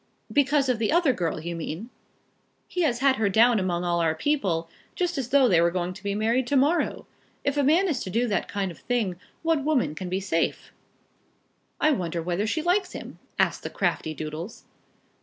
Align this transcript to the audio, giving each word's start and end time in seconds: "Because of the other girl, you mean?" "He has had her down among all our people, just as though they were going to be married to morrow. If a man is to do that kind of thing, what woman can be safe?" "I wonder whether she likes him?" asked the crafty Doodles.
"Because 0.33 0.67
of 0.67 0.79
the 0.79 0.91
other 0.91 1.13
girl, 1.13 1.39
you 1.39 1.55
mean?" 1.55 1.91
"He 2.67 2.81
has 2.81 3.01
had 3.01 3.17
her 3.17 3.29
down 3.29 3.59
among 3.59 3.83
all 3.83 3.99
our 4.01 4.15
people, 4.15 4.67
just 4.95 5.15
as 5.15 5.29
though 5.29 5.47
they 5.47 5.61
were 5.61 5.69
going 5.69 5.93
to 5.93 6.01
be 6.01 6.15
married 6.15 6.47
to 6.47 6.55
morrow. 6.55 7.05
If 7.43 7.55
a 7.55 7.61
man 7.61 7.87
is 7.87 7.99
to 8.05 8.09
do 8.09 8.27
that 8.27 8.47
kind 8.47 8.71
of 8.71 8.79
thing, 8.79 9.17
what 9.43 9.63
woman 9.63 9.93
can 9.93 10.09
be 10.09 10.19
safe?" 10.19 10.73
"I 11.79 11.91
wonder 11.91 12.19
whether 12.19 12.47
she 12.47 12.63
likes 12.63 12.93
him?" 12.93 13.19
asked 13.37 13.61
the 13.61 13.69
crafty 13.69 14.15
Doodles. 14.15 14.63